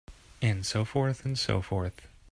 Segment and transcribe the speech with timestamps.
[0.41, 2.07] And so forth and so forth.